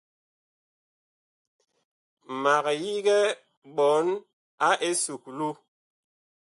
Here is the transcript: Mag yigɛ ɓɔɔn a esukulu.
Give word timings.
Mag 2.41 2.65
yigɛ 2.83 3.19
ɓɔɔn 3.75 4.07
a 4.67 4.69
esukulu. 4.87 5.49